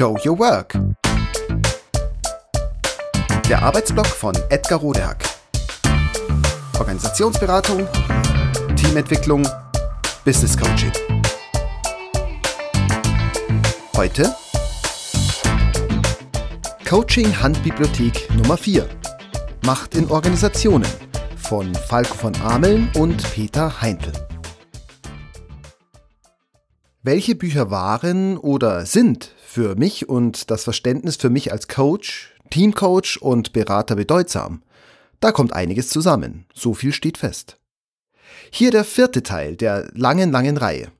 [0.00, 0.78] Show Your Work.
[3.50, 5.22] Der Arbeitsblock von Edgar Rodehack.
[6.78, 7.86] Organisationsberatung,
[8.76, 9.46] Teamentwicklung,
[10.24, 10.90] Business Coaching.
[13.94, 14.34] Heute
[16.88, 18.88] Coaching Handbibliothek Nummer 4.
[19.66, 20.88] Macht in Organisationen
[21.36, 24.14] von Falco von Ameln und Peter Heintel.
[27.02, 33.16] Welche Bücher waren oder sind für mich und das Verständnis für mich als Coach, Teamcoach
[33.22, 34.62] und Berater bedeutsam?
[35.18, 37.58] Da kommt einiges zusammen, so viel steht fest.
[38.50, 40.92] Hier der vierte Teil der langen, langen Reihe.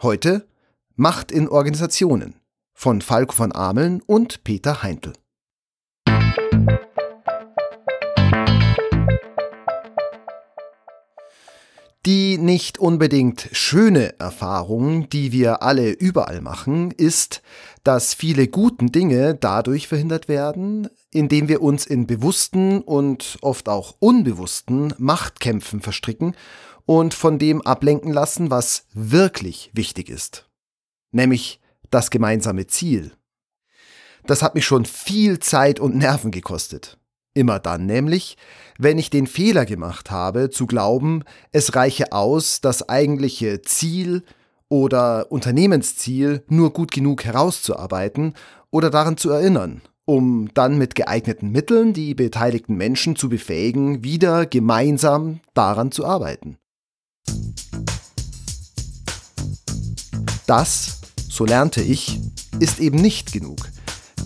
[0.00, 0.46] Heute
[0.94, 2.36] Macht in Organisationen
[2.72, 5.12] von Falco von Ameln und Peter Heintel.
[12.06, 17.42] Die nicht unbedingt schöne Erfahrung, die wir alle überall machen, ist,
[17.82, 23.96] dass viele guten Dinge dadurch verhindert werden, indem wir uns in bewussten und oft auch
[23.98, 26.36] unbewussten Machtkämpfen verstricken
[26.86, 30.48] und von dem ablenken lassen, was wirklich wichtig ist,
[31.10, 33.12] nämlich das gemeinsame Ziel.
[34.26, 36.97] Das hat mich schon viel Zeit und Nerven gekostet.
[37.38, 38.36] Immer dann nämlich,
[38.78, 41.22] wenn ich den Fehler gemacht habe, zu glauben,
[41.52, 44.24] es reiche aus, das eigentliche Ziel
[44.68, 48.34] oder Unternehmensziel nur gut genug herauszuarbeiten
[48.72, 54.44] oder daran zu erinnern, um dann mit geeigneten Mitteln die beteiligten Menschen zu befähigen, wieder
[54.44, 56.58] gemeinsam daran zu arbeiten.
[60.48, 62.18] Das, so lernte ich,
[62.58, 63.68] ist eben nicht genug.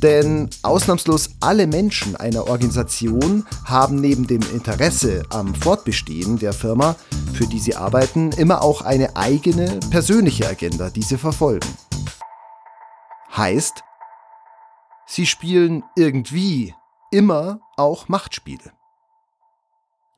[0.02, 6.96] Denn ausnahmslos alle Menschen einer Organisation haben neben dem Interesse am Fortbestehen der Firma,
[7.32, 11.68] für die sie arbeiten, immer auch eine eigene persönliche Agenda, die sie verfolgen.
[13.36, 13.84] Heißt,
[15.06, 16.74] sie spielen irgendwie
[17.12, 18.72] immer auch Machtspiele.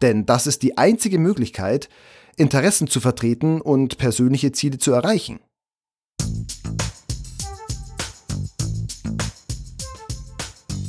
[0.00, 1.90] Denn das ist die einzige Möglichkeit,
[2.36, 5.40] Interessen zu vertreten und persönliche Ziele zu erreichen.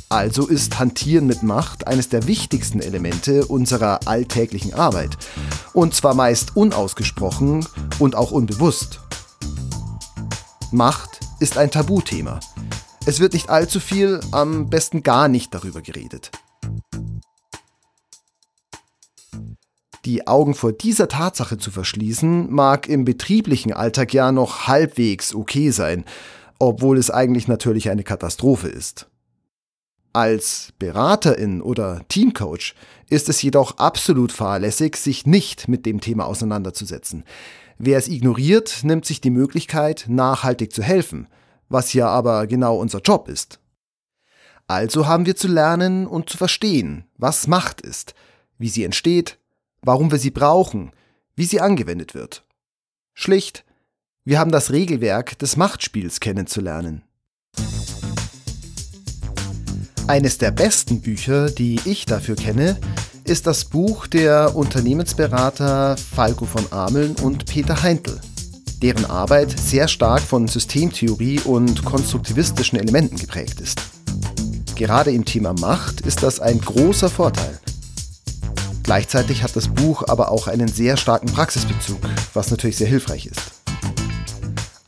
[0.08, 5.16] Also ist Hantieren mit Macht eines der wichtigsten Elemente unserer alltäglichen Arbeit.
[5.72, 7.66] Und zwar meist unausgesprochen
[7.98, 9.00] und auch unbewusst.
[10.70, 12.38] Macht ist ein Tabuthema.
[13.04, 16.30] Es wird nicht allzu viel, am besten gar nicht darüber geredet.
[20.04, 25.70] Die Augen vor dieser Tatsache zu verschließen, mag im betrieblichen Alltag ja noch halbwegs okay
[25.70, 26.04] sein,
[26.60, 29.08] obwohl es eigentlich natürlich eine Katastrophe ist.
[30.16, 32.74] Als Beraterin oder Teamcoach
[33.10, 37.22] ist es jedoch absolut fahrlässig, sich nicht mit dem Thema auseinanderzusetzen.
[37.76, 41.28] Wer es ignoriert, nimmt sich die Möglichkeit, nachhaltig zu helfen,
[41.68, 43.60] was ja aber genau unser Job ist.
[44.66, 48.14] Also haben wir zu lernen und zu verstehen, was Macht ist,
[48.56, 49.36] wie sie entsteht,
[49.82, 50.92] warum wir sie brauchen,
[51.34, 52.42] wie sie angewendet wird.
[53.12, 53.66] Schlicht,
[54.24, 57.02] wir haben das Regelwerk des Machtspiels kennenzulernen.
[60.08, 62.78] Eines der besten Bücher, die ich dafür kenne,
[63.24, 68.20] ist das Buch der Unternehmensberater Falco von Ameln und Peter Heintel,
[68.80, 73.82] deren Arbeit sehr stark von Systemtheorie und konstruktivistischen Elementen geprägt ist.
[74.76, 77.58] Gerade im Thema Macht ist das ein großer Vorteil.
[78.84, 81.98] Gleichzeitig hat das Buch aber auch einen sehr starken Praxisbezug,
[82.32, 83.40] was natürlich sehr hilfreich ist.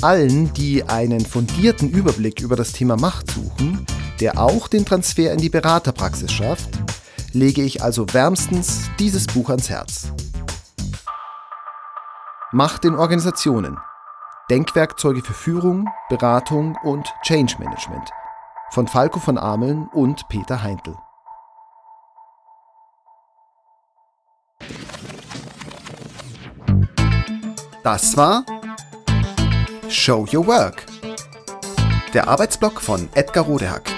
[0.00, 3.84] Allen, die einen fundierten Überblick über das Thema Macht suchen,
[4.20, 6.70] der auch den Transfer in die Beraterpraxis schafft,
[7.32, 10.12] lege ich also wärmstens dieses Buch ans Herz.
[12.52, 13.78] Macht in Organisationen.
[14.50, 18.10] Denkwerkzeuge für Führung, Beratung und Change Management
[18.70, 20.96] von Falco von Ameln und Peter Heintel.
[27.82, 28.44] Das war
[29.88, 30.84] Show Your Work.
[32.12, 33.97] Der Arbeitsblock von Edgar Rodehack.